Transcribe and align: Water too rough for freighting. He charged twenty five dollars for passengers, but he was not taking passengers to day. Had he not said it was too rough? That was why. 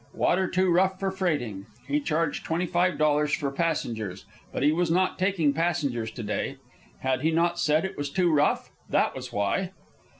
Water 0.15 0.47
too 0.47 0.71
rough 0.71 0.99
for 0.99 1.11
freighting. 1.11 1.67
He 1.87 1.99
charged 1.99 2.43
twenty 2.43 2.65
five 2.65 2.97
dollars 2.97 3.33
for 3.35 3.51
passengers, 3.51 4.25
but 4.51 4.63
he 4.63 4.71
was 4.71 4.89
not 4.89 5.19
taking 5.19 5.53
passengers 5.53 6.09
to 6.13 6.23
day. 6.23 6.57
Had 7.01 7.21
he 7.21 7.29
not 7.29 7.59
said 7.59 7.85
it 7.85 7.97
was 7.99 8.09
too 8.09 8.33
rough? 8.33 8.71
That 8.89 9.13
was 9.15 9.31
why. 9.31 9.73